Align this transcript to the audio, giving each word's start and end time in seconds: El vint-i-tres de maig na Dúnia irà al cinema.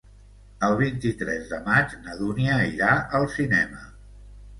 El 0.67 0.71
vint-i-tres 0.77 1.43
de 1.51 1.59
maig 1.67 1.93
na 2.07 2.15
Dúnia 2.21 2.55
irà 2.71 2.95
al 3.19 3.29
cinema. 3.35 3.83